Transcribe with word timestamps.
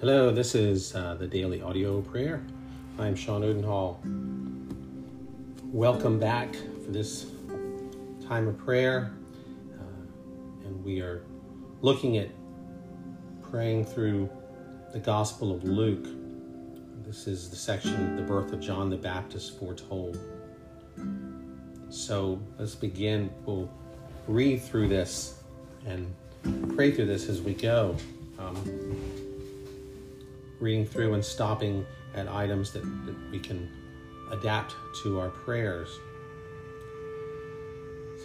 Hello, 0.00 0.30
this 0.30 0.54
is 0.54 0.94
uh, 0.94 1.14
the 1.16 1.26
daily 1.26 1.60
audio 1.60 2.00
prayer. 2.00 2.42
I'm 2.98 3.14
Sean 3.14 3.42
Odenhall. 3.44 4.00
Welcome 5.64 6.18
back 6.18 6.54
for 6.54 6.90
this 6.90 7.26
time 8.26 8.48
of 8.48 8.56
prayer. 8.56 9.12
Uh, 9.78 10.64
and 10.64 10.82
we 10.82 11.02
are 11.02 11.22
looking 11.82 12.16
at 12.16 12.30
praying 13.42 13.84
through 13.84 14.30
the 14.94 14.98
Gospel 14.98 15.54
of 15.54 15.64
Luke. 15.64 16.06
This 17.04 17.26
is 17.26 17.50
the 17.50 17.56
section, 17.56 18.16
the 18.16 18.22
birth 18.22 18.54
of 18.54 18.60
John 18.60 18.88
the 18.88 18.96
Baptist 18.96 19.58
foretold. 19.58 20.18
So 21.90 22.40
let's 22.58 22.74
begin. 22.74 23.30
We'll 23.44 23.70
read 24.26 24.62
through 24.62 24.88
this 24.88 25.42
and 25.84 26.10
pray 26.74 26.90
through 26.90 27.04
this 27.04 27.28
as 27.28 27.42
we 27.42 27.52
go. 27.52 27.96
Um, 28.38 29.26
reading 30.60 30.86
through 30.86 31.14
and 31.14 31.24
stopping 31.24 31.84
at 32.14 32.28
items 32.28 32.72
that, 32.72 32.82
that 33.06 33.16
we 33.30 33.38
can 33.38 33.68
adapt 34.30 34.74
to 35.02 35.18
our 35.18 35.30
prayers. 35.30 35.98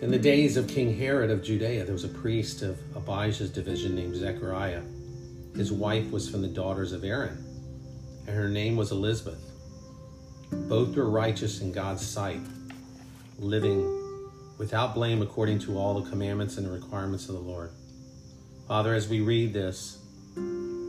In 0.01 0.11
the 0.11 0.19
days 0.19 0.57
of 0.57 0.67
King 0.67 0.95
Herod 0.95 1.31
of 1.31 1.41
Judea, 1.41 1.85
there 1.85 1.93
was 1.93 2.03
a 2.03 2.09
priest 2.09 2.61
of 2.61 2.77
Abijah's 2.95 3.49
division 3.49 3.95
named 3.95 4.15
Zechariah. 4.15 4.81
His 5.55 5.71
wife 5.71 6.11
was 6.11 6.29
from 6.29 6.41
the 6.41 6.49
daughters 6.49 6.91
of 6.91 7.05
Aaron, 7.05 7.43
and 8.27 8.35
her 8.35 8.49
name 8.49 8.75
was 8.75 8.91
Elizabeth. 8.91 9.39
Both 10.51 10.95
were 10.95 11.09
righteous 11.09 11.61
in 11.61 11.71
God's 11.71 12.05
sight, 12.05 12.41
living 13.39 13.89
without 14.57 14.93
blame 14.93 15.21
according 15.21 15.59
to 15.59 15.77
all 15.77 15.99
the 15.99 16.09
commandments 16.09 16.57
and 16.57 16.65
the 16.65 16.71
requirements 16.71 17.29
of 17.29 17.35
the 17.35 17.41
Lord. 17.41 17.71
Father, 18.67 18.93
as 18.93 19.07
we 19.07 19.21
read 19.21 19.53
this, 19.53 19.97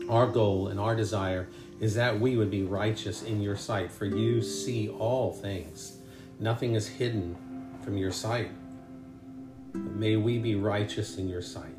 our 0.08 0.26
goal 0.26 0.68
and 0.68 0.78
our 0.78 0.94
desire 0.94 1.48
is 1.80 1.94
that 1.94 2.18
we 2.18 2.36
would 2.36 2.50
be 2.50 2.62
righteous 2.62 3.22
in 3.22 3.40
your 3.40 3.56
sight, 3.56 3.90
for 3.90 4.06
you 4.06 4.40
see 4.40 4.88
all 4.88 5.32
things. 5.32 5.98
Nothing 6.40 6.74
is 6.74 6.86
hidden 6.86 7.36
from 7.82 7.96
your 7.96 8.12
sight. 8.12 8.50
But 9.72 9.94
may 9.94 10.16
we 10.16 10.38
be 10.38 10.54
righteous 10.54 11.18
in 11.18 11.28
your 11.28 11.42
sight 11.42 11.74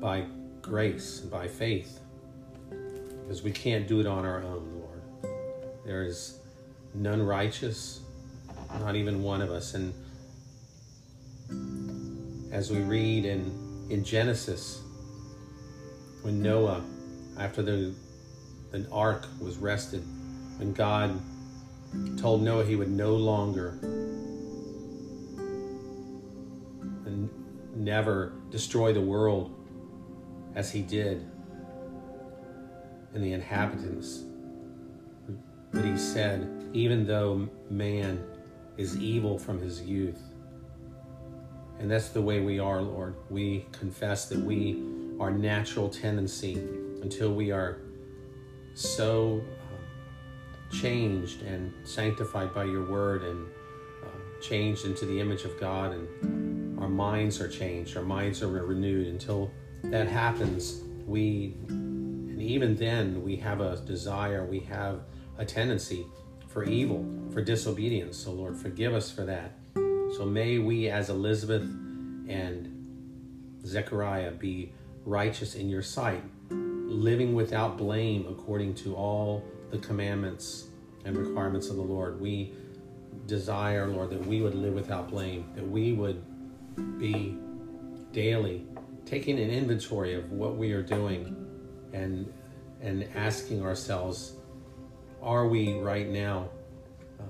by 0.00 0.26
grace 0.60 1.20
by 1.20 1.48
faith, 1.48 2.00
because 3.22 3.42
we 3.42 3.52
can't 3.52 3.86
do 3.86 4.00
it 4.00 4.06
on 4.06 4.24
our 4.26 4.42
own, 4.42 4.80
Lord. 4.80 5.02
There 5.84 6.02
is 6.02 6.40
none 6.94 7.22
righteous, 7.22 8.00
not 8.80 8.96
even 8.96 9.22
one 9.22 9.40
of 9.40 9.50
us. 9.50 9.74
And 9.74 9.94
as 12.52 12.70
we 12.70 12.80
read 12.80 13.24
in, 13.24 13.86
in 13.90 14.04
Genesis, 14.04 14.82
when 16.22 16.42
Noah, 16.42 16.82
after 17.38 17.62
the, 17.62 17.94
the 18.70 18.86
ark 18.90 19.26
was 19.40 19.56
rested, 19.56 20.02
when 20.58 20.72
God 20.72 21.20
told 22.18 22.42
Noah 22.42 22.64
he 22.64 22.76
would 22.76 22.90
no 22.90 23.14
longer 23.14 23.78
and 27.04 27.28
never 27.74 28.32
destroy 28.50 28.92
the 28.92 29.00
world 29.00 29.52
as 30.54 30.70
he 30.70 30.82
did 30.82 31.24
and 33.14 33.22
the 33.22 33.32
inhabitants. 33.32 34.24
But 35.72 35.84
he 35.84 35.96
said, 35.96 36.48
even 36.72 37.06
though 37.06 37.48
man 37.70 38.24
is 38.76 38.96
evil 38.98 39.38
from 39.38 39.60
his 39.60 39.82
youth, 39.82 40.20
and 41.78 41.90
that's 41.90 42.08
the 42.08 42.22
way 42.22 42.40
we 42.40 42.58
are, 42.58 42.80
Lord. 42.80 43.16
We 43.28 43.66
confess 43.72 44.28
that 44.30 44.38
we 44.38 44.82
our 45.20 45.30
natural 45.30 45.88
tendency 45.88 46.54
until 47.02 47.32
we 47.32 47.50
are 47.50 47.78
so 48.74 49.42
uh, 49.62 50.74
changed 50.74 51.42
and 51.42 51.72
sanctified 51.84 52.54
by 52.54 52.64
your 52.64 52.90
word 52.90 53.22
and 53.22 53.46
uh, 54.04 54.42
changed 54.42 54.84
into 54.84 55.06
the 55.06 55.20
image 55.20 55.44
of 55.44 55.58
God 55.58 55.92
and 55.92 56.78
our 56.78 56.88
minds 56.88 57.40
are 57.40 57.48
changed, 57.48 57.96
our 57.96 58.02
minds 58.02 58.42
are 58.42 58.48
renewed. 58.48 59.06
Until 59.06 59.50
that 59.84 60.08
happens, 60.08 60.82
we, 61.06 61.54
and 61.68 62.40
even 62.40 62.76
then, 62.76 63.22
we 63.22 63.36
have 63.36 63.60
a 63.60 63.76
desire, 63.76 64.44
we 64.44 64.60
have 64.60 65.00
a 65.38 65.44
tendency 65.44 66.06
for 66.48 66.64
evil, 66.64 67.04
for 67.32 67.40
disobedience. 67.42 68.16
So, 68.16 68.32
Lord, 68.32 68.56
forgive 68.56 68.94
us 68.94 69.10
for 69.10 69.24
that. 69.24 69.52
So, 69.74 70.24
may 70.24 70.58
we, 70.58 70.88
as 70.88 71.10
Elizabeth 71.10 71.62
and 72.28 72.72
Zechariah, 73.64 74.32
be 74.32 74.72
righteous 75.06 75.54
in 75.54 75.70
your 75.70 75.82
sight, 75.82 76.22
living 76.50 77.34
without 77.34 77.78
blame 77.78 78.26
according 78.28 78.74
to 78.74 78.94
all 78.94 79.42
the 79.70 79.78
commandments 79.78 80.68
and 81.04 81.16
requirements 81.16 81.68
of 81.68 81.76
the 81.76 81.82
Lord. 81.82 82.20
We 82.20 82.52
desire, 83.26 83.86
Lord, 83.86 84.10
that 84.10 84.26
we 84.26 84.42
would 84.42 84.54
live 84.54 84.74
without 84.74 85.08
blame, 85.08 85.50
that 85.54 85.66
we 85.66 85.92
would 85.92 86.22
be 86.98 87.38
daily 88.12 88.66
taking 89.06 89.38
an 89.38 89.50
inventory 89.50 90.14
of 90.14 90.32
what 90.32 90.56
we 90.56 90.72
are 90.72 90.82
doing 90.82 91.34
and 91.92 92.30
and 92.82 93.08
asking 93.14 93.62
ourselves, 93.64 94.34
are 95.22 95.46
we 95.46 95.78
right 95.78 96.08
now? 96.08 96.48
Uh, 97.18 97.24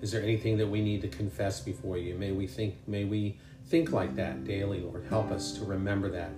is 0.00 0.12
there 0.12 0.22
anything 0.22 0.56
that 0.58 0.66
we 0.66 0.80
need 0.80 1.02
to 1.02 1.08
confess 1.08 1.60
before 1.60 1.98
you? 1.98 2.14
May 2.14 2.30
we 2.30 2.46
think, 2.46 2.76
may 2.86 3.04
we 3.04 3.38
think 3.66 3.90
like 3.90 4.14
that 4.14 4.44
daily, 4.44 4.80
Lord. 4.80 5.04
Help 5.08 5.32
us 5.32 5.52
to 5.54 5.64
remember 5.64 6.08
that 6.10 6.30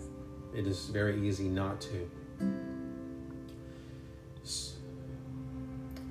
it 0.54 0.66
is 0.66 0.86
very 0.86 1.26
easy 1.26 1.48
not 1.48 1.80
to. 1.80 2.10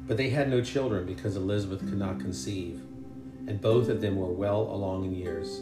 But 0.08 0.18
they 0.18 0.30
had 0.30 0.50
no 0.50 0.62
children 0.62 1.06
because 1.06 1.36
Elizabeth 1.36 1.80
could 1.80 1.98
not 1.98 2.20
conceive, 2.20 2.82
and 3.48 3.62
both 3.62 3.88
of 3.88 4.02
them 4.02 4.18
were 4.18 4.32
well 4.32 4.62
along 4.62 5.06
in 5.06 5.16
years. 5.16 5.62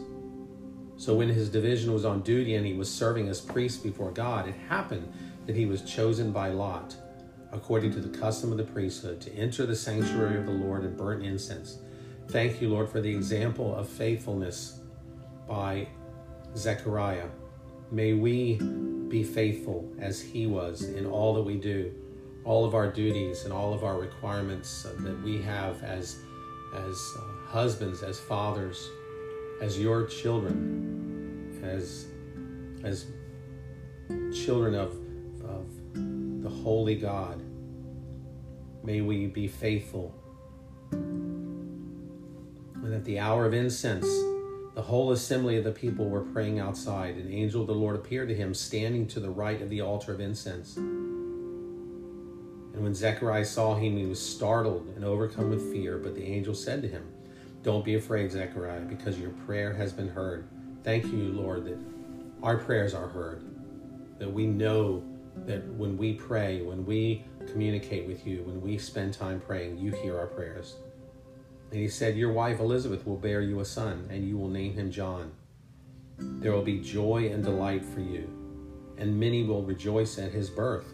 So 0.97 1.15
when 1.15 1.29
his 1.29 1.49
division 1.49 1.93
was 1.93 2.03
on 2.03 2.21
duty 2.21 2.55
and 2.55 2.65
he 2.65 2.73
was 2.73 2.91
serving 2.91 3.29
as 3.29 3.39
priest 3.39 3.83
before 3.83 4.11
God, 4.11 4.47
it 4.47 4.55
happened 4.67 5.11
that 5.45 5.55
he 5.55 5.65
was 5.65 5.81
chosen 5.81 6.31
by 6.31 6.49
Lot, 6.49 6.95
according 7.51 7.91
to 7.93 7.99
the 7.99 8.17
custom 8.17 8.51
of 8.51 8.57
the 8.57 8.63
priesthood, 8.63 9.21
to 9.21 9.33
enter 9.33 9.65
the 9.65 9.75
sanctuary 9.75 10.37
of 10.37 10.45
the 10.45 10.51
Lord 10.51 10.83
and 10.83 10.97
burn 10.97 11.23
incense. 11.23 11.77
Thank 12.29 12.61
you, 12.61 12.69
Lord, 12.69 12.89
for 12.89 13.01
the 13.01 13.09
example 13.15 13.75
of 13.75 13.87
faithfulness 13.87 14.79
by 15.47 15.87
Zechariah 16.55 17.27
May 17.91 18.13
we 18.13 18.59
be 19.07 19.23
faithful 19.23 19.91
as 19.99 20.21
He 20.21 20.45
was 20.45 20.83
in 20.83 21.07
all 21.07 21.33
that 21.33 21.41
we 21.41 21.55
do, 21.55 21.91
all 22.45 22.65
of 22.65 22.75
our 22.75 22.87
duties 22.87 23.45
and 23.45 23.53
all 23.53 23.73
of 23.73 23.83
our 23.83 23.97
requirements 23.97 24.83
that 24.83 25.23
we 25.23 25.41
have 25.41 25.81
as, 25.83 26.17
as 26.75 27.13
uh, 27.17 27.21
husbands, 27.47 28.03
as 28.03 28.19
fathers, 28.19 28.89
as 29.61 29.79
your 29.79 30.05
children, 30.05 31.59
as, 31.63 32.05
as 32.83 33.07
children 34.33 34.75
of, 34.75 34.95
of 35.43 35.65
the 36.43 36.49
Holy 36.49 36.95
God. 36.95 37.41
May 38.83 39.01
we 39.01 39.25
be 39.27 39.47
faithful. 39.47 40.13
And 40.91 42.93
at 42.93 43.03
the 43.03 43.19
hour 43.19 43.45
of 43.45 43.53
incense, 43.53 44.07
the 44.75 44.81
whole 44.81 45.11
assembly 45.11 45.57
of 45.57 45.63
the 45.63 45.71
people 45.71 46.09
were 46.09 46.21
praying 46.21 46.59
outside. 46.59 47.17
An 47.17 47.31
angel 47.31 47.61
of 47.61 47.67
the 47.67 47.73
Lord 47.73 47.95
appeared 47.95 48.29
to 48.29 48.35
him, 48.35 48.53
standing 48.53 49.07
to 49.07 49.19
the 49.19 49.29
right 49.29 49.61
of 49.61 49.69
the 49.69 49.81
altar 49.81 50.13
of 50.13 50.19
incense. 50.19 50.77
And 50.77 52.83
when 52.83 52.93
Zechariah 52.93 53.45
saw 53.45 53.75
him, 53.75 53.97
he 53.97 54.05
was 54.05 54.21
startled 54.21 54.87
and 54.95 55.03
overcome 55.03 55.49
with 55.49 55.71
fear. 55.71 55.97
But 55.97 56.15
the 56.15 56.23
angel 56.23 56.53
said 56.53 56.81
to 56.83 56.87
him, 56.87 57.03
Don't 57.63 57.83
be 57.83 57.95
afraid, 57.95 58.31
Zechariah, 58.31 58.81
because 58.81 59.19
your 59.19 59.31
prayer 59.31 59.73
has 59.73 59.91
been 59.91 60.07
heard. 60.07 60.47
Thank 60.83 61.05
you, 61.05 61.33
Lord, 61.33 61.65
that 61.65 61.77
our 62.41 62.57
prayers 62.57 62.93
are 62.93 63.07
heard. 63.07 63.43
That 64.19 64.31
we 64.31 64.45
know 64.45 65.03
that 65.45 65.67
when 65.73 65.97
we 65.97 66.13
pray, 66.13 66.61
when 66.61 66.85
we 66.85 67.25
communicate 67.47 68.07
with 68.07 68.25
you, 68.25 68.43
when 68.43 68.61
we 68.61 68.77
spend 68.77 69.13
time 69.13 69.41
praying, 69.41 69.77
you 69.77 69.91
hear 69.91 70.17
our 70.17 70.27
prayers. 70.27 70.75
And 71.71 71.79
he 71.79 71.87
said, 71.87 72.17
Your 72.17 72.31
wife 72.31 72.59
Elizabeth 72.59 73.05
will 73.05 73.17
bear 73.17 73.41
you 73.41 73.59
a 73.59 73.65
son, 73.65 74.07
and 74.09 74.27
you 74.27 74.37
will 74.37 74.49
name 74.49 74.73
him 74.73 74.91
John. 74.91 75.31
There 76.17 76.51
will 76.51 76.63
be 76.63 76.79
joy 76.79 77.29
and 77.31 77.43
delight 77.43 77.85
for 77.85 78.01
you, 78.01 78.27
and 78.97 79.19
many 79.19 79.43
will 79.43 79.63
rejoice 79.63 80.17
at 80.17 80.31
his 80.31 80.49
birth, 80.49 80.93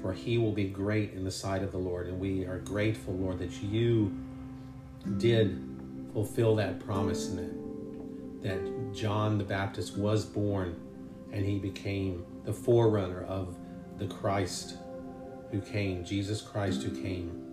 for 0.00 0.12
he 0.12 0.38
will 0.38 0.52
be 0.52 0.64
great 0.64 1.14
in 1.14 1.24
the 1.24 1.30
sight 1.30 1.62
of 1.62 1.72
the 1.72 1.78
Lord. 1.78 2.08
And 2.08 2.20
we 2.20 2.44
are 2.44 2.58
grateful, 2.58 3.14
Lord, 3.14 3.38
that 3.38 3.52
you 3.62 4.12
did 5.16 5.60
fulfill 6.12 6.54
that 6.56 6.78
promise 6.80 7.28
and 7.28 7.38
that, 8.42 8.48
that 8.48 8.94
John 8.94 9.38
the 9.38 9.44
Baptist 9.44 9.96
was 9.96 10.24
born 10.24 10.76
and 11.32 11.44
he 11.44 11.58
became 11.58 12.24
the 12.44 12.52
forerunner 12.52 13.24
of 13.24 13.56
the 13.98 14.06
Christ 14.06 14.76
who 15.50 15.60
came, 15.60 16.04
Jesus 16.04 16.42
Christ 16.42 16.82
who 16.82 16.90
came 17.02 17.51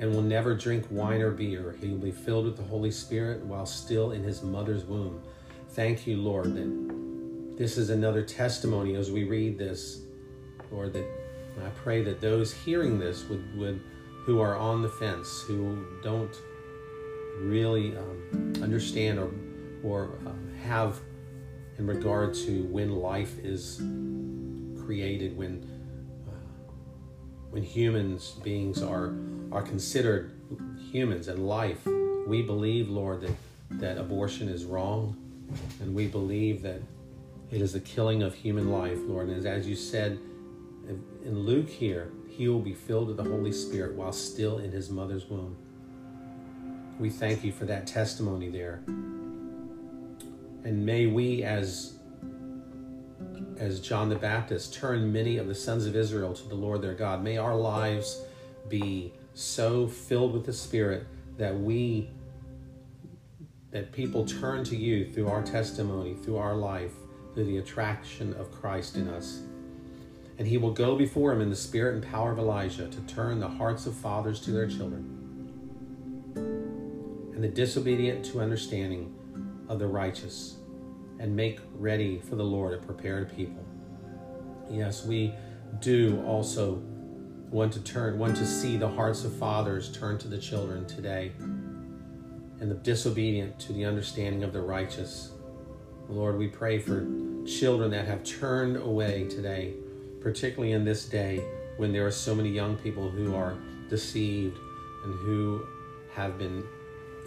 and 0.00 0.14
will 0.14 0.22
never 0.22 0.54
drink 0.54 0.86
wine 0.90 1.20
or 1.20 1.30
beer. 1.30 1.76
He 1.78 1.88
will 1.88 1.98
be 1.98 2.10
filled 2.10 2.46
with 2.46 2.56
the 2.56 2.62
Holy 2.62 2.90
Spirit 2.90 3.44
while 3.44 3.66
still 3.66 4.12
in 4.12 4.24
his 4.24 4.42
mother's 4.42 4.84
womb. 4.84 5.22
Thank 5.72 6.06
you, 6.06 6.16
Lord, 6.16 6.54
that 6.54 7.56
this 7.58 7.76
is 7.76 7.90
another 7.90 8.22
testimony 8.22 8.96
as 8.96 9.10
we 9.10 9.24
read 9.24 9.58
this, 9.58 10.00
Lord, 10.72 10.94
that 10.94 11.06
I 11.62 11.68
pray 11.82 12.02
that 12.02 12.18
those 12.18 12.52
hearing 12.52 12.98
this 12.98 13.28
would, 13.28 13.56
would 13.58 13.80
who 14.24 14.40
are 14.40 14.56
on 14.56 14.80
the 14.80 14.88
fence, 14.88 15.42
who 15.46 15.84
don't 16.02 16.34
really 17.40 17.94
um, 17.96 18.54
understand 18.62 19.18
or, 19.18 19.30
or 19.84 20.18
um, 20.24 20.50
have 20.62 20.98
in 21.78 21.86
regard 21.86 22.32
to 22.34 22.62
when 22.64 22.90
life 22.92 23.38
is 23.42 23.82
created, 24.82 25.36
when 25.36 25.79
when 27.50 27.62
humans 27.62 28.36
beings 28.42 28.82
are 28.82 29.12
are 29.52 29.62
considered 29.62 30.32
humans 30.90 31.28
and 31.28 31.46
life. 31.46 31.86
We 32.26 32.42
believe, 32.42 32.88
Lord, 32.88 33.22
that 33.22 33.32
that 33.70 33.98
abortion 33.98 34.48
is 34.48 34.64
wrong, 34.64 35.16
and 35.80 35.94
we 35.94 36.06
believe 36.06 36.62
that 36.62 36.80
it 37.50 37.60
is 37.60 37.72
the 37.72 37.80
killing 37.80 38.22
of 38.22 38.34
human 38.34 38.70
life, 38.70 38.98
Lord. 39.06 39.28
And 39.28 39.44
as 39.44 39.66
you 39.66 39.74
said 39.74 40.18
in 41.24 41.38
Luke 41.40 41.68
here, 41.68 42.10
he 42.28 42.48
will 42.48 42.60
be 42.60 42.74
filled 42.74 43.08
with 43.08 43.16
the 43.16 43.24
Holy 43.24 43.52
Spirit 43.52 43.94
while 43.94 44.12
still 44.12 44.58
in 44.58 44.70
his 44.70 44.90
mother's 44.90 45.26
womb. 45.26 45.56
We 46.98 47.10
thank 47.10 47.44
you 47.44 47.52
for 47.52 47.64
that 47.66 47.86
testimony 47.86 48.48
there. 48.48 48.82
And 50.62 50.84
may 50.84 51.06
we, 51.06 51.42
as 51.42 51.94
as 53.60 53.78
John 53.78 54.08
the 54.08 54.16
Baptist, 54.16 54.72
turn 54.72 55.12
many 55.12 55.36
of 55.36 55.46
the 55.46 55.54
sons 55.54 55.84
of 55.84 55.94
Israel 55.94 56.32
to 56.32 56.48
the 56.48 56.54
Lord 56.54 56.80
their 56.80 56.94
God. 56.94 57.22
May 57.22 57.36
our 57.36 57.54
lives 57.54 58.22
be 58.68 59.12
so 59.34 59.86
filled 59.86 60.32
with 60.32 60.46
the 60.46 60.52
Spirit 60.52 61.06
that 61.36 61.54
we 61.54 62.08
that 63.70 63.92
people 63.92 64.24
turn 64.24 64.64
to 64.64 64.76
you 64.76 65.04
through 65.12 65.28
our 65.28 65.42
testimony, 65.42 66.14
through 66.14 66.38
our 66.38 66.56
life, 66.56 66.92
through 67.34 67.44
the 67.44 67.58
attraction 67.58 68.34
of 68.34 68.50
Christ 68.50 68.96
in 68.96 69.06
us. 69.08 69.42
And 70.38 70.48
he 70.48 70.56
will 70.56 70.72
go 70.72 70.96
before 70.96 71.32
him 71.32 71.40
in 71.40 71.50
the 71.50 71.56
spirit 71.56 71.94
and 71.94 72.02
power 72.02 72.32
of 72.32 72.38
Elijah 72.38 72.88
to 72.88 73.00
turn 73.02 73.38
the 73.38 73.46
hearts 73.46 73.86
of 73.86 73.94
fathers 73.94 74.40
to 74.40 74.50
their 74.50 74.66
children 74.66 75.18
and 76.34 77.44
the 77.44 77.48
disobedient 77.48 78.24
to 78.24 78.40
understanding 78.40 79.14
of 79.68 79.78
the 79.78 79.86
righteous 79.86 80.56
and 81.20 81.36
make 81.36 81.60
ready 81.74 82.18
for 82.18 82.34
the 82.34 82.42
Lord 82.42 82.72
a 82.72 82.78
prepared 82.78 83.36
people. 83.36 83.64
Yes, 84.70 85.04
we 85.04 85.34
do 85.80 86.22
also 86.26 86.82
want 87.50 87.72
to 87.74 87.80
turn, 87.80 88.18
want 88.18 88.36
to 88.36 88.46
see 88.46 88.76
the 88.76 88.88
hearts 88.88 89.24
of 89.24 89.34
fathers 89.34 89.92
turn 89.92 90.18
to 90.18 90.28
the 90.28 90.38
children 90.38 90.86
today 90.86 91.32
and 91.38 92.70
the 92.70 92.76
disobedient 92.76 93.58
to 93.60 93.72
the 93.72 93.84
understanding 93.84 94.42
of 94.42 94.52
the 94.52 94.60
righteous. 94.60 95.32
Lord, 96.08 96.38
we 96.38 96.48
pray 96.48 96.78
for 96.78 97.06
children 97.46 97.90
that 97.90 98.06
have 98.06 98.24
turned 98.24 98.76
away 98.76 99.26
today, 99.28 99.74
particularly 100.20 100.72
in 100.72 100.84
this 100.84 101.06
day 101.06 101.44
when 101.76 101.92
there 101.92 102.06
are 102.06 102.10
so 102.10 102.34
many 102.34 102.50
young 102.50 102.76
people 102.76 103.10
who 103.10 103.34
are 103.34 103.56
deceived 103.88 104.58
and 105.04 105.14
who 105.14 105.66
have 106.14 106.38
been 106.38 106.62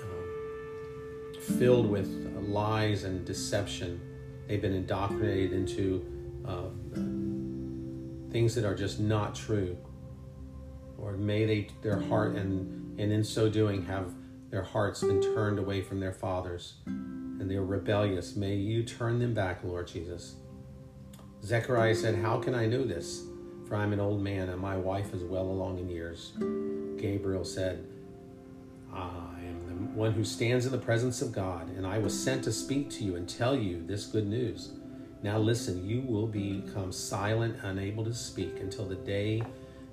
um, 0.02 1.42
filled 1.58 1.90
with 1.90 2.23
lies 2.50 3.04
and 3.04 3.26
deception. 3.26 4.02
They've 4.48 4.62
been 4.62 4.74
indoctrinated 4.74 5.54
into 5.54 6.06
uh, 6.46 6.70
things 8.32 8.56
that 8.56 8.66
are 8.66 8.76
just 8.76 9.00
not 9.00 9.36
true. 9.36 9.78
Or 10.98 11.14
may 11.14 11.46
they, 11.46 11.68
their 11.82 12.00
heart, 12.00 12.36
and, 12.36 13.00
and 13.00 13.12
in 13.12 13.24
so 13.24 13.50
doing, 13.50 13.86
have 13.86 14.14
their 14.50 14.64
hearts 14.64 15.02
been 15.02 15.22
turned 15.22 15.60
away 15.60 15.82
from 15.82 16.00
their 16.00 16.14
fathers 16.14 16.76
and 16.86 17.50
they 17.50 17.56
are 17.56 17.66
rebellious. 17.66 18.36
May 18.36 18.56
you 18.56 18.84
turn 18.84 19.20
them 19.20 19.34
back, 19.34 19.64
Lord 19.64 19.88
Jesus. 19.88 20.36
Zechariah 21.44 21.96
said, 21.96 22.16
How 22.16 22.40
can 22.40 22.56
I 22.56 22.68
know 22.68 22.86
this? 22.86 23.24
For 23.68 23.76
I'm 23.76 23.94
an 23.94 24.00
old 24.00 24.22
man 24.22 24.50
and 24.50 24.62
my 24.62 24.78
wife 24.78 25.14
is 25.14 25.24
well 25.24 25.44
along 25.44 25.80
in 25.80 25.90
years. 25.90 26.34
Gabriel 26.98 27.44
said, 27.44 27.86
I 28.94 29.23
one 29.94 30.14
who 30.14 30.24
stands 30.24 30.66
in 30.66 30.72
the 30.72 30.78
presence 30.78 31.22
of 31.22 31.32
God, 31.32 31.70
and 31.76 31.86
I 31.86 31.98
was 31.98 32.18
sent 32.18 32.44
to 32.46 32.52
speak 32.52 32.90
to 32.92 33.04
you 33.04 33.16
and 33.16 33.28
tell 33.28 33.56
you 33.56 33.84
this 33.86 34.06
good 34.06 34.28
news. 34.28 34.72
Now 35.22 35.38
listen, 35.38 35.88
you 35.88 36.02
will 36.02 36.28
become 36.28 36.92
silent, 36.92 37.58
unable 37.64 38.04
to 38.04 38.14
speak 38.14 38.60
until 38.60 38.86
the 38.86 38.96
day 38.96 39.44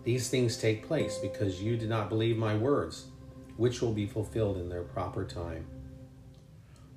these 0.03 0.31
things 0.31 0.57
take 0.57 0.87
place, 0.87 1.19
because 1.19 1.63
you 1.63 1.77
did 1.77 1.89
not 1.89 2.09
believe 2.09 2.37
my 2.37 2.57
words 2.57 3.07
which 3.57 3.83
will 3.83 3.93
be 3.93 4.07
fulfilled 4.07 4.57
in 4.57 4.71
their 4.71 4.83
proper 4.83 5.23
time. 5.25 5.67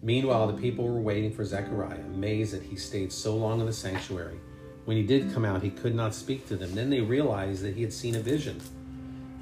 Meanwhile, 0.02 0.48
the 0.48 0.62
people 0.62 0.88
were 0.88 1.02
waiting 1.02 1.34
for 1.34 1.44
Zechariah, 1.44 2.00
amazed 2.00 2.54
that 2.54 2.64
he 2.64 2.78
stayed 2.78 3.12
so 3.12 3.36
long 3.36 3.60
in 3.60 3.66
the 3.66 3.74
sanctuary. 3.74 4.40
When 4.86 4.98
he 4.98 5.04
did 5.04 5.34
come 5.34 5.44
out, 5.46 5.62
he 5.62 5.70
could 5.70 5.96
not 5.96 6.14
speak 6.14 6.48
to 6.48 6.56
them. 6.56 6.74
Then 6.74 6.90
they 6.90 7.02
realized 7.02 7.64
that 7.64 7.76
he 7.76 7.82
had 7.82 7.94
seen 7.94 8.16
a 8.16 8.20
vision. 8.20 8.62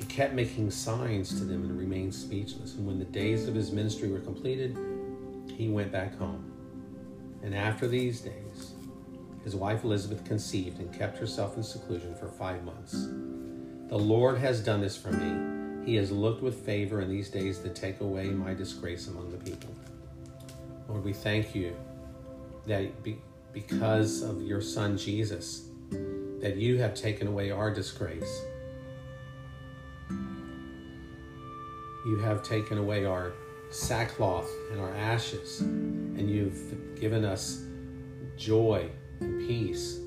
He 0.02 0.08
kept 0.08 0.34
making 0.34 0.72
signs 0.72 1.30
to 1.40 1.46
them 1.46 1.64
and 1.64 1.78
remained 1.78 2.14
speechless. 2.14 2.76
And 2.76 2.86
when 2.86 3.00
the 3.00 3.06
days 3.06 3.48
of 3.48 3.56
his 3.56 3.72
ministry 3.72 4.10
were 4.10 4.20
completed, 4.20 4.78
he 5.56 5.70
went 5.70 5.92
back 5.92 6.18
home. 6.18 6.52
And 7.42 7.56
after 7.56 7.88
these 7.88 8.20
days, 8.20 8.74
his 9.44 9.56
wife 9.56 9.86
Elizabeth 9.86 10.26
conceived 10.26 10.80
and 10.80 10.94
kept 10.94 11.18
herself 11.18 11.56
in 11.56 11.64
seclusion 11.64 12.16
for 12.16 12.28
five 12.28 12.64
months. 12.64 13.08
The 13.90 13.98
Lord 13.98 14.38
has 14.40 14.60
done 14.60 14.82
this 14.82 14.98
for 14.98 15.12
me 15.12 15.62
he 15.86 15.96
has 15.96 16.12
looked 16.12 16.44
with 16.44 16.64
favor 16.66 17.02
in 17.02 17.10
these 17.10 17.30
days 17.30 17.60
to 17.60 17.70
take 17.70 18.02
away 18.02 18.26
my 18.26 18.54
disgrace 18.54 19.08
among 19.08 19.32
the 19.32 19.38
people. 19.38 19.74
Lord, 20.88 21.04
we 21.04 21.14
thank 21.14 21.56
you 21.56 21.76
that 22.68 23.02
be, 23.04 23.20
because 23.52 24.22
of 24.22 24.42
your 24.44 24.62
Son 24.62 24.98
Jesus, 24.98 25.66
that 26.40 26.58
you 26.58 26.78
have 26.78 26.94
taken 26.94 27.28
away 27.28 27.50
our 27.50 27.74
disgrace. 27.74 28.42
You 32.06 32.18
have 32.18 32.42
taken 32.42 32.78
away 32.80 33.06
our 33.06 33.34
sackcloth 33.70 34.50
and 34.72 34.82
our 34.82 34.94
ashes, 34.96 35.62
and 35.62 36.30
you've 36.30 37.00
given 37.00 37.24
us 37.24 37.64
joy 38.38 38.90
and 39.20 39.48
peace, 39.48 39.98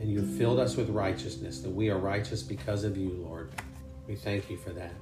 and 0.00 0.10
you've 0.10 0.30
filled 0.36 0.58
us 0.58 0.76
with 0.76 0.88
righteousness, 0.88 1.60
that 1.60 1.70
we 1.70 1.90
are 1.90 1.98
righteous 1.98 2.42
because 2.42 2.84
of 2.84 2.96
you, 2.96 3.10
Lord. 3.10 3.50
We 4.08 4.16
thank 4.16 4.50
you 4.50 4.56
for 4.56 4.70
that. 4.70 4.94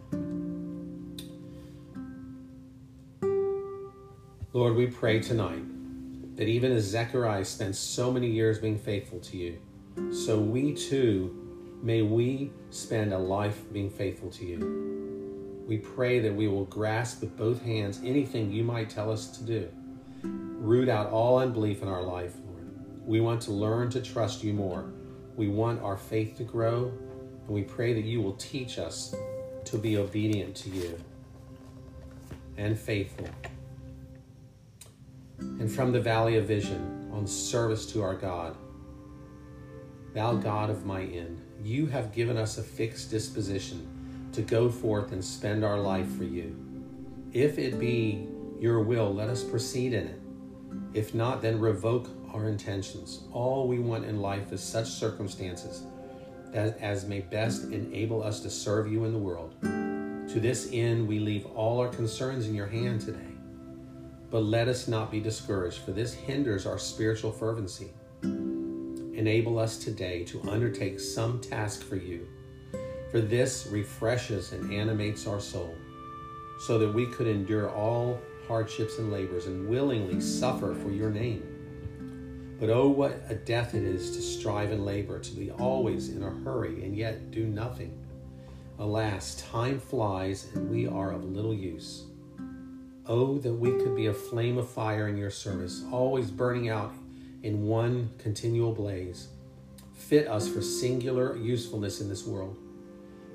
Lord, 4.52 4.74
we 4.74 4.88
pray 4.88 5.20
tonight 5.20 5.62
that 6.36 6.48
even 6.48 6.72
as 6.72 6.84
Zechariah 6.84 7.44
spent 7.44 7.76
so 7.76 8.10
many 8.10 8.26
years 8.28 8.58
being 8.58 8.78
faithful 8.78 9.20
to 9.20 9.36
you, 9.36 9.58
so 10.12 10.40
we 10.40 10.74
too 10.74 11.36
may 11.82 12.02
we 12.02 12.50
spend 12.70 13.12
a 13.12 13.18
life 13.18 13.62
being 13.72 13.90
faithful 13.90 14.30
to 14.30 14.44
you. 14.44 14.89
We 15.70 15.78
pray 15.78 16.18
that 16.18 16.34
we 16.34 16.48
will 16.48 16.64
grasp 16.64 17.20
with 17.20 17.36
both 17.36 17.62
hands 17.62 18.00
anything 18.04 18.50
you 18.50 18.64
might 18.64 18.90
tell 18.90 19.08
us 19.08 19.28
to 19.38 19.44
do. 19.44 19.68
Root 20.24 20.88
out 20.88 21.12
all 21.12 21.38
unbelief 21.38 21.80
in 21.80 21.86
our 21.86 22.02
life, 22.02 22.34
Lord. 22.44 23.06
We 23.06 23.20
want 23.20 23.40
to 23.42 23.52
learn 23.52 23.88
to 23.90 24.02
trust 24.02 24.42
you 24.42 24.52
more. 24.52 24.90
We 25.36 25.46
want 25.46 25.80
our 25.80 25.96
faith 25.96 26.36
to 26.38 26.42
grow 26.42 26.92
and 27.46 27.48
we 27.48 27.62
pray 27.62 27.92
that 27.92 28.02
you 28.02 28.20
will 28.20 28.32
teach 28.32 28.80
us 28.80 29.14
to 29.66 29.78
be 29.78 29.96
obedient 29.96 30.56
to 30.56 30.70
you 30.70 30.98
and 32.56 32.76
faithful. 32.76 33.28
And 35.38 35.70
from 35.70 35.92
the 35.92 36.00
valley 36.00 36.36
of 36.36 36.46
vision, 36.46 37.08
on 37.12 37.28
service 37.28 37.86
to 37.92 38.02
our 38.02 38.16
God, 38.16 38.56
Thou 40.14 40.34
God 40.34 40.68
of 40.68 40.84
my 40.84 41.02
end, 41.02 41.40
you 41.62 41.86
have 41.86 42.12
given 42.12 42.36
us 42.36 42.58
a 42.58 42.62
fixed 42.64 43.12
disposition 43.12 43.99
to 44.32 44.42
go 44.42 44.70
forth 44.70 45.12
and 45.12 45.24
spend 45.24 45.64
our 45.64 45.78
life 45.78 46.10
for 46.16 46.24
you. 46.24 46.56
If 47.32 47.58
it 47.58 47.78
be 47.78 48.28
your 48.58 48.80
will, 48.80 49.12
let 49.14 49.28
us 49.28 49.42
proceed 49.42 49.92
in 49.92 50.06
it. 50.06 50.20
If 50.94 51.14
not, 51.14 51.42
then 51.42 51.60
revoke 51.60 52.08
our 52.32 52.48
intentions. 52.48 53.24
All 53.32 53.66
we 53.66 53.78
want 53.78 54.04
in 54.04 54.20
life 54.20 54.52
is 54.52 54.62
such 54.62 54.88
circumstances 54.88 55.84
that 56.52 56.78
as 56.78 57.06
may 57.06 57.20
best 57.20 57.70
enable 57.70 58.22
us 58.22 58.40
to 58.40 58.50
serve 58.50 58.90
you 58.90 59.04
in 59.04 59.12
the 59.12 59.18
world. 59.18 59.54
To 59.62 60.40
this 60.40 60.68
end, 60.72 61.06
we 61.06 61.18
leave 61.18 61.46
all 61.46 61.80
our 61.80 61.88
concerns 61.88 62.46
in 62.46 62.54
your 62.54 62.66
hand 62.66 63.00
today. 63.00 63.18
But 64.30 64.44
let 64.44 64.68
us 64.68 64.86
not 64.86 65.10
be 65.10 65.20
discouraged, 65.20 65.78
for 65.78 65.90
this 65.90 66.14
hinders 66.14 66.66
our 66.66 66.78
spiritual 66.78 67.32
fervency. 67.32 67.90
Enable 68.22 69.58
us 69.58 69.76
today 69.76 70.24
to 70.24 70.40
undertake 70.48 71.00
some 71.00 71.40
task 71.40 71.82
for 71.82 71.96
you, 71.96 72.28
for 73.10 73.20
this 73.20 73.66
refreshes 73.70 74.52
and 74.52 74.72
animates 74.72 75.26
our 75.26 75.40
soul, 75.40 75.76
so 76.60 76.78
that 76.78 76.92
we 76.92 77.06
could 77.06 77.26
endure 77.26 77.70
all 77.70 78.20
hardships 78.46 78.98
and 78.98 79.12
labors 79.12 79.46
and 79.46 79.68
willingly 79.68 80.20
suffer 80.20 80.74
for 80.74 80.90
your 80.90 81.10
name 81.10 81.50
but 82.60 82.68
oh, 82.68 82.88
what 82.88 83.22
a 83.30 83.34
death 83.34 83.74
it 83.74 83.82
is 83.82 84.14
to 84.14 84.20
strive 84.20 84.70
and 84.70 84.84
labor, 84.84 85.18
to 85.18 85.32
be 85.32 85.50
always 85.50 86.10
in 86.10 86.22
a 86.22 86.30
hurry 86.44 86.84
and 86.84 86.94
yet 86.94 87.30
do 87.30 87.46
nothing. 87.46 87.98
Alas, 88.78 89.42
time 89.50 89.80
flies 89.80 90.46
and 90.54 90.70
we 90.70 90.86
are 90.86 91.10
of 91.10 91.24
little 91.24 91.54
use. 91.54 92.04
Oh, 93.06 93.38
that 93.38 93.54
we 93.54 93.70
could 93.70 93.96
be 93.96 94.06
a 94.06 94.12
flame 94.12 94.58
of 94.58 94.68
fire 94.68 95.08
in 95.08 95.16
your 95.16 95.30
service, 95.30 95.84
always 95.90 96.30
burning 96.30 96.68
out 96.68 96.92
in 97.42 97.66
one 97.66 98.10
continual 98.18 98.72
blaze. 98.72 99.28
Fit 99.94 100.28
us 100.28 100.46
for 100.46 100.60
singular 100.60 101.36
usefulness 101.36 102.02
in 102.02 102.10
this 102.10 102.26
world. 102.26 102.58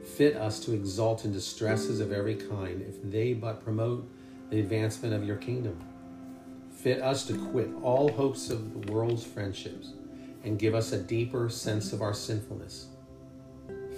Fit 0.06 0.38
us 0.38 0.60
to 0.62 0.74
exult 0.74 1.26
in 1.26 1.34
distresses 1.34 2.00
of 2.00 2.12
every 2.12 2.36
kind, 2.36 2.82
if 2.88 2.96
they 3.04 3.34
but 3.34 3.64
promote 3.64 4.08
the 4.50 4.60
advancement 4.60 5.14
of 5.14 5.26
your 5.26 5.36
kingdom. 5.36 5.84
Fit 6.72 7.02
us 7.02 7.26
to 7.26 7.38
quit 7.50 7.70
all 7.82 8.12
hopes 8.12 8.50
of 8.50 8.74
the 8.74 8.92
world's 8.92 9.26
friendships 9.26 9.94
and 10.44 10.60
give 10.60 10.76
us 10.76 10.92
a 10.92 11.00
deeper 11.00 11.50
sense 11.50 11.92
of 11.92 12.02
our 12.02 12.14
sinfulness. 12.14 12.88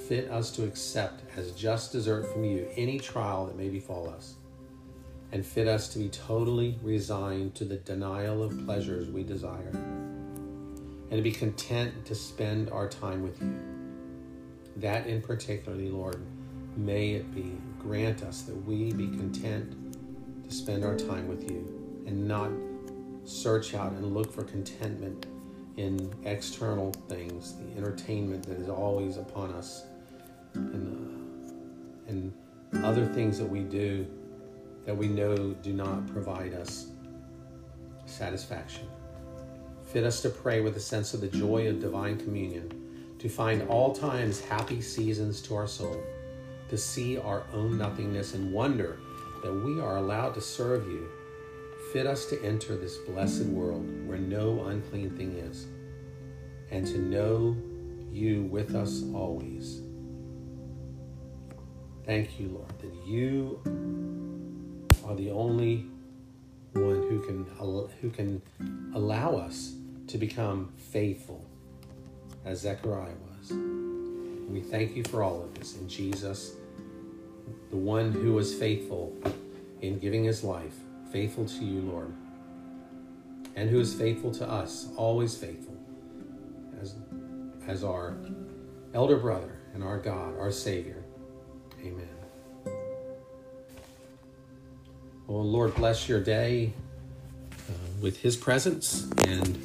Fit 0.08 0.32
us 0.32 0.50
to 0.52 0.64
accept 0.64 1.24
as 1.36 1.52
just 1.52 1.92
desert 1.92 2.32
from 2.32 2.46
you 2.46 2.68
any 2.78 2.98
trial 2.98 3.46
that 3.46 3.58
may 3.58 3.68
befall 3.68 4.10
us, 4.10 4.36
and 5.34 5.46
fit 5.46 5.68
us 5.68 5.90
to 5.90 6.00
be 6.00 6.08
totally 6.08 6.80
resigned 6.82 7.54
to 7.56 7.66
the 7.66 7.76
denial 7.76 8.42
of 8.42 8.66
pleasures 8.66 9.10
we 9.10 9.24
desire, 9.24 9.72
and 9.74 11.12
to 11.12 11.22
be 11.22 11.32
content 11.32 12.06
to 12.06 12.16
spend 12.16 12.70
our 12.70 12.88
time 12.88 13.22
with 13.22 13.42
you. 13.42 13.67
That 14.78 15.08
in 15.08 15.22
particularly, 15.22 15.90
Lord, 15.90 16.22
may 16.76 17.12
it 17.12 17.34
be 17.34 17.54
grant 17.80 18.24
us 18.24 18.44
that 18.44 18.56
we 18.66 18.94
be 18.94 19.08
content 19.08 19.76
to 20.48 20.54
spend 20.54 20.84
our 20.84 20.96
time 20.96 21.28
with 21.28 21.50
you 21.50 22.04
and 22.06 22.28
not 22.28 22.52
search 23.24 23.74
out 23.74 23.92
and 23.94 24.14
look 24.14 24.32
for 24.32 24.44
contentment 24.44 25.26
in 25.76 26.12
external 26.24 26.92
things, 27.08 27.56
the 27.56 27.78
entertainment 27.78 28.44
that 28.48 28.58
is 28.60 28.70
always 28.70 29.18
upon 29.18 29.52
us, 29.52 29.86
and, 30.54 31.54
uh, 32.08 32.10
and 32.10 32.34
other 32.84 33.06
things 33.06 33.38
that 33.38 33.46
we 33.46 33.62
do 33.62 34.08
that 34.86 34.96
we 34.96 35.08
know 35.08 35.36
do 35.62 35.74
not 35.74 36.08
provide 36.08 36.54
us 36.54 36.88
satisfaction. 38.06 38.88
Fit 39.84 40.04
us 40.04 40.22
to 40.22 40.30
pray 40.30 40.62
with 40.62 40.76
a 40.78 40.80
sense 40.80 41.14
of 41.14 41.22
the 41.22 41.28
joy 41.28 41.68
of 41.68 41.80
divine 41.80 42.18
communion, 42.18 42.87
to 43.20 43.30
find 43.30 43.68
all 43.70 43.94
times 43.94 44.42
happy 44.42 44.82
seasons 44.82 45.42
to 45.42 45.56
our 45.56 45.68
soul, 45.68 46.02
to 46.70 46.78
see 46.78 47.18
our 47.18 47.46
own 47.54 47.78
nothingness 47.78 48.34
and 48.34 48.52
wonder 48.52 49.00
that 49.44 49.54
we 49.54 49.80
are 49.80 49.98
allowed 49.98 50.34
to 50.34 50.42
serve 50.42 50.88
you 50.88 51.10
fit 51.92 52.06
us 52.06 52.26
to 52.26 52.44
enter 52.44 52.76
this 52.76 52.98
blessed 52.98 53.46
world 53.46 53.86
where 54.06 54.18
no 54.18 54.66
unclean 54.66 55.10
thing 55.12 55.34
is, 55.38 55.68
and 56.70 56.86
to 56.86 56.98
know 56.98 57.56
you 58.12 58.44
with 58.44 58.76
us 58.76 59.04
always. 59.14 59.82
Thank 62.06 62.40
you, 62.40 62.50
Lord, 62.50 62.80
that 62.80 62.94
you 63.06 63.62
are 65.06 65.16
the 65.16 65.32
only 65.32 65.88
one 66.74 67.08
who 67.10 67.22
can 67.26 67.46
who 68.02 68.10
can 68.10 68.42
allow 68.94 69.36
us 69.36 69.74
to 70.08 70.18
become 70.18 70.74
faithful, 70.76 71.47
as 72.48 72.62
Zechariah 72.62 73.14
was. 73.30 73.52
We 74.50 74.62
thank 74.62 74.96
you 74.96 75.04
for 75.04 75.22
all 75.22 75.44
of 75.44 75.54
this 75.54 75.76
in 75.76 75.88
Jesus, 75.90 76.56
the 77.70 77.76
one 77.76 78.14
who 78.14 78.34
was 78.34 78.54
faithful 78.54 79.14
in 79.82 80.00
giving 80.00 80.24
his 80.24 80.44
life 80.44 80.74
faithful 81.12 81.46
to 81.46 81.66
you, 81.66 81.82
Lord, 81.82 82.14
and 83.56 83.70
who 83.70 83.80
is 83.80 83.94
faithful 83.94 84.32
to 84.32 84.50
us, 84.50 84.88
always 84.96 85.36
faithful, 85.38 85.76
as, 86.82 86.96
as 87.68 87.84
our 87.84 88.18
elder 88.94 89.18
brother 89.18 89.60
and 89.74 89.84
our 89.84 89.98
God, 89.98 90.38
our 90.40 90.52
Savior. 90.52 91.04
Amen. 91.82 92.08
Well, 95.28 95.44
Lord, 95.44 95.76
bless 95.76 96.08
your 96.08 96.22
day 96.22 96.74
uh, 97.54 97.74
with 98.02 98.18
His 98.18 98.38
presence, 98.38 99.10
and 99.26 99.58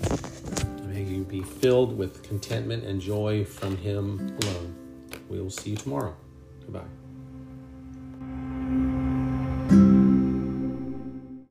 be 1.23 1.43
filled 1.43 1.97
with 1.97 2.23
contentment 2.23 2.85
and 2.85 3.01
joy 3.01 3.45
from 3.45 3.77
Him 3.77 4.37
alone. 4.43 4.75
We 5.29 5.41
will 5.41 5.51
see 5.51 5.71
you 5.71 5.77
tomorrow. 5.77 6.15
Goodbye. 6.61 7.02